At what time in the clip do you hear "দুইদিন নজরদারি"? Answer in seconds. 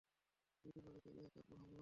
0.65-1.29